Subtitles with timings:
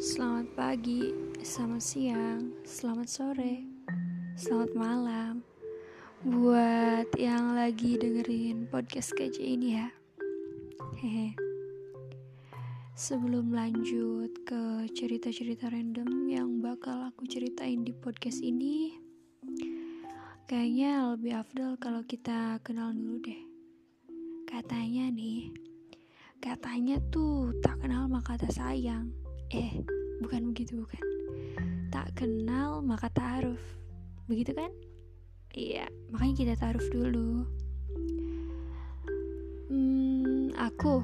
[0.00, 1.12] selamat pagi,
[1.44, 3.68] selamat siang, selamat sore,
[4.32, 5.44] selamat malam.
[6.24, 9.92] Buat yang lagi dengerin podcast kece ini ya.
[11.04, 11.36] Hehe.
[12.96, 18.96] Sebelum lanjut ke cerita-cerita random yang bakal aku ceritain di podcast ini
[20.48, 23.42] Kayaknya lebih afdal kalau kita kenal dulu deh.
[24.48, 25.52] Katanya nih
[26.40, 29.19] Katanya tuh tak kenal maka tak sayang
[29.50, 29.82] eh
[30.22, 31.02] bukan begitu bukan.
[31.90, 33.58] Tak kenal maka taaruf.
[34.30, 34.70] Begitu kan?
[35.50, 37.42] Iya makanya kita taaruf dulu.
[39.66, 41.02] Hmm, aku.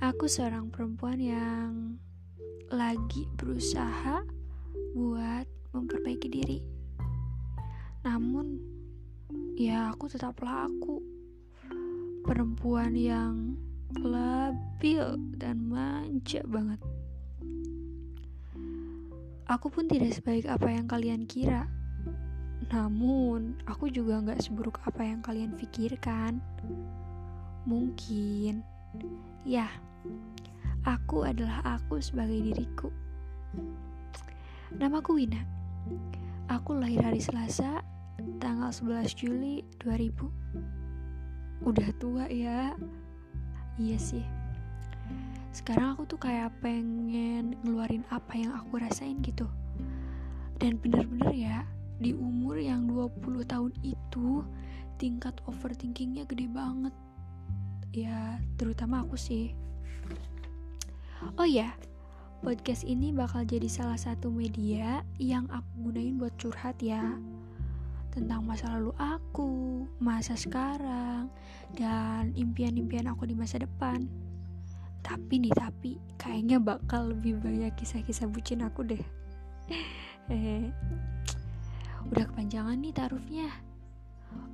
[0.00, 2.00] Aku seorang perempuan yang
[2.72, 4.24] lagi berusaha
[4.96, 5.44] buat
[5.76, 6.58] memperbaiki diri.
[8.04, 8.60] Namun
[9.60, 11.04] ya aku tetaplah aku
[12.24, 13.60] perempuan yang
[14.00, 16.80] labil dan manja banget
[19.44, 21.68] Aku pun tidak sebaik apa yang kalian kira.
[22.72, 26.40] Namun, aku juga nggak seburuk apa yang kalian pikirkan.
[27.68, 28.64] Mungkin,
[29.44, 29.68] ya,
[30.88, 32.88] aku adalah aku sebagai diriku.
[34.80, 35.44] Namaku Wina.
[36.48, 37.84] Aku lahir hari Selasa,
[38.40, 41.68] tanggal 11 Juli 2000.
[41.68, 42.72] Udah tua ya.
[43.76, 44.43] Iya sih
[45.54, 49.46] sekarang aku tuh kayak pengen ngeluarin apa yang aku rasain gitu.
[50.58, 51.58] Dan bener-bener ya
[52.02, 54.42] di umur yang 20 tahun itu
[54.98, 56.90] tingkat overthinkingnya gede banget.
[57.94, 59.54] Ya terutama aku sih.
[61.38, 61.70] Oh ya
[62.44, 67.14] podcast ini bakal jadi salah satu media yang aku gunain buat curhat ya.
[68.12, 71.32] Tentang masa lalu aku, masa sekarang,
[71.72, 74.04] dan impian-impian aku di masa depan.
[75.04, 79.04] Tapi nih tapi kayaknya bakal lebih banyak kisah-kisah bucin aku deh.
[82.08, 83.48] Udah kepanjangan nih taruhnya.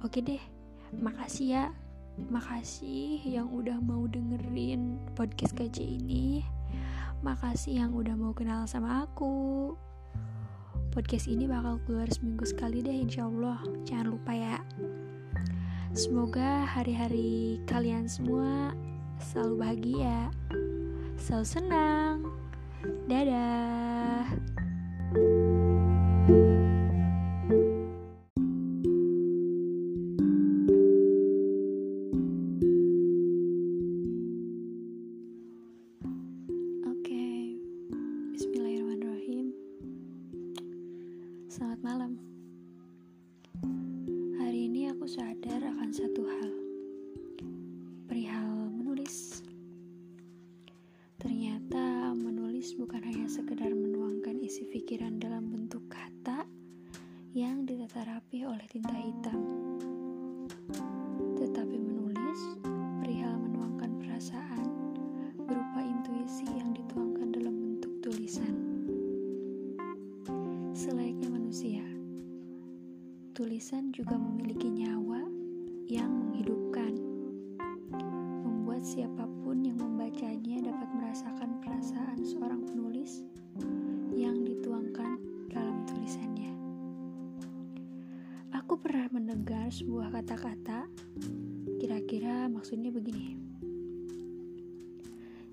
[0.02, 0.42] Oke deh,
[0.98, 1.64] makasih ya.
[2.20, 6.44] Makasih yang udah mau dengerin podcast KC ini.
[7.24, 9.72] Makasih yang udah mau kenal sama aku.
[10.90, 13.62] Podcast ini bakal keluar seminggu sekali deh insya Allah.
[13.86, 14.58] Jangan lupa ya.
[15.94, 18.74] Semoga hari-hari kalian semua
[19.20, 20.18] selalu bahagia,
[21.20, 22.16] selalu senang.
[23.04, 24.24] Dadah.
[57.30, 59.38] Yang ditata rapi oleh tinta hitam.
[61.38, 62.58] Tetapi menulis
[62.98, 64.66] perihal menuangkan perasaan
[65.46, 68.50] berupa intuisi yang dituangkan dalam bentuk tulisan.
[70.74, 71.86] Selayaknya manusia,
[73.30, 75.22] tulisan juga memiliki nyawa
[75.86, 76.98] yang menghidupkan
[78.42, 83.22] membuat siapa pun yang membacanya dapat merasakan perasaan seorang penulis
[88.80, 90.88] Pernah mendengar sebuah kata-kata,
[91.76, 93.36] kira-kira maksudnya begini.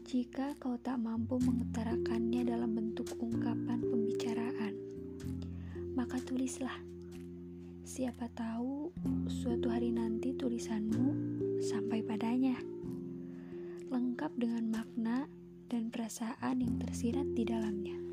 [0.08, 4.74] Jika kau tak mampu mengutarakannya dalam bentuk ungkapan pembicaraan,
[6.00, 6.80] maka tulislah.
[7.84, 8.96] Siapa tahu
[9.28, 11.08] suatu hari nanti tulisanmu
[11.60, 12.56] sampai padanya
[13.92, 15.28] lengkap dengan makna
[15.68, 18.07] dan perasaan yang tersirat di dalamnya.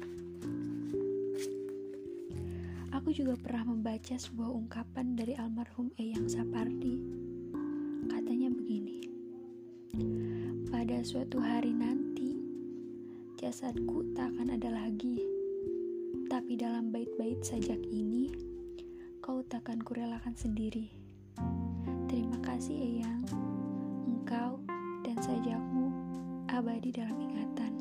[3.04, 6.96] Aku juga pernah membaca sebuah ungkapan dari almarhum Eyang Sapardi.
[8.08, 9.04] Katanya begini,
[10.72, 12.32] pada suatu hari nanti,
[13.36, 15.20] jasadku tak akan ada lagi,
[16.32, 18.32] tapi dalam bait-bait sajak ini,
[19.20, 20.88] kau takkan kurelakan sendiri.
[22.08, 23.28] Terima kasih Eyang,
[24.08, 24.64] engkau
[25.04, 25.92] dan sajakmu
[26.48, 27.72] abadi dalam ingatan.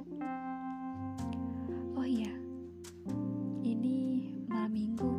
[1.96, 2.36] Oh iya,
[3.64, 5.13] ini malam minggu.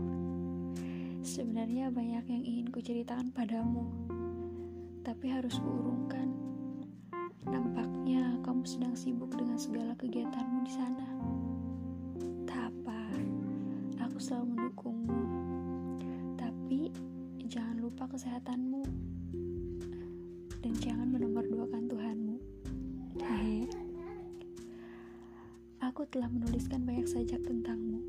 [1.44, 3.84] Sebenarnya banyak yang ingin kuceritakan padamu,
[5.04, 6.32] tapi harus kuurungkan.
[7.44, 11.04] Nampaknya kamu sedang sibuk dengan segala kegiatanmu di sana.
[12.48, 13.00] Tak apa,
[14.08, 15.20] aku selalu mendukungmu.
[16.40, 16.88] Tapi
[17.44, 18.82] jangan lupa kesehatanmu
[20.64, 22.36] dan jangan menomorduakan Tuhanmu.
[23.20, 23.68] Hehe.
[25.84, 28.00] aku telah menuliskan banyak sajak tentangmu.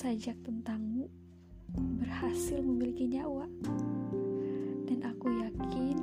[0.00, 1.12] Sajak tentangmu
[1.76, 3.44] berhasil memiliki nyawa.
[4.88, 6.00] Dan aku yakin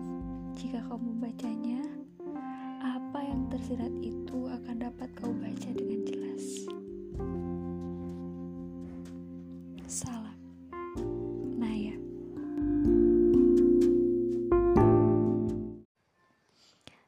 [0.54, 1.82] jika kau membacanya,
[2.78, 6.70] apa yang tersirat itu akan dapat kau baca dengan jelas.
[9.90, 10.38] Salam.
[11.58, 11.98] Naya.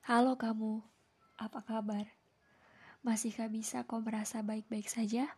[0.09, 0.81] Halo kamu,
[1.37, 2.09] apa kabar?
[3.05, 5.29] Masihkah bisa kau merasa baik-baik saja?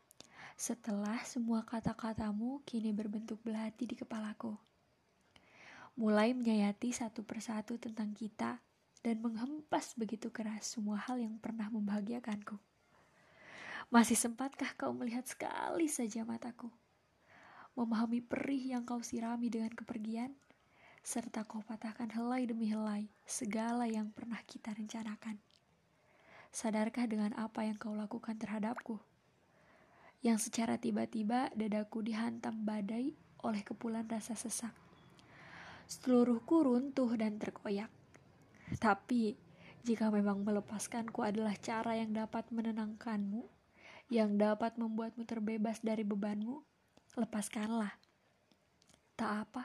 [0.62, 4.54] Setelah semua kata-katamu kini berbentuk belati di kepalaku
[5.98, 8.62] mulai menyayati satu persatu tentang kita
[9.02, 12.62] dan menghempas begitu keras semua hal yang pernah membahagiakanku.
[13.90, 16.70] Masih sempatkah kau melihat sekali saja mataku?
[17.74, 20.30] Memahami perih yang kau sirami dengan kepergian?
[21.02, 25.42] Serta kau patahkan helai demi helai segala yang pernah kita rencanakan.
[26.54, 29.02] Sadarkah dengan apa yang kau lakukan terhadapku?
[30.22, 34.74] Yang secara tiba-tiba dadaku dihantam badai oleh kepulan rasa sesak
[35.92, 37.92] seluruhku runtuh dan terkoyak.
[38.80, 39.36] Tapi,
[39.84, 43.44] jika memang melepaskanku adalah cara yang dapat menenangkanmu,
[44.08, 46.64] yang dapat membuatmu terbebas dari bebanmu,
[47.20, 47.92] lepaskanlah.
[49.20, 49.64] Tak apa,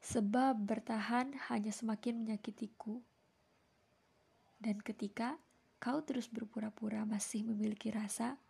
[0.00, 3.04] sebab bertahan hanya semakin menyakitiku.
[4.56, 5.36] Dan ketika
[5.76, 8.40] kau terus berpura-pura masih memiliki rasa,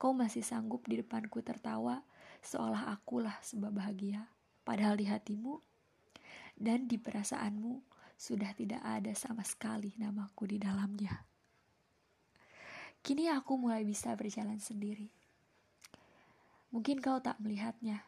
[0.00, 2.02] kau masih sanggup di depanku tertawa
[2.40, 4.28] seolah akulah sebab bahagia.
[4.64, 5.60] Padahal di hatimu,
[6.60, 7.80] dan di perasaanmu
[8.20, 11.24] sudah tidak ada sama sekali namaku di dalamnya.
[13.00, 15.08] Kini aku mulai bisa berjalan sendiri.
[16.68, 18.04] Mungkin kau tak melihatnya,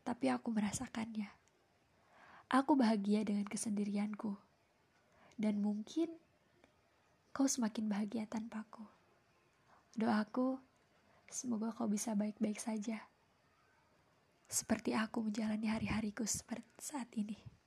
[0.00, 1.28] tapi aku merasakannya.
[2.50, 4.34] Aku bahagia dengan kesendirianku,
[5.36, 6.10] dan mungkin
[7.30, 8.82] kau semakin bahagia tanpaku.
[9.94, 10.58] Doaku,
[11.30, 12.98] semoga kau bisa baik-baik saja,
[14.50, 17.59] seperti aku menjalani hari-hariku seperti saat ini.